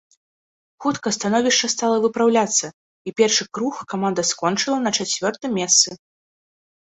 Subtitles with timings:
[0.83, 2.67] Хутка становішча стала выпраўляцца,
[3.11, 5.89] і першы круг каманда скончыла на чацвёртым месцы.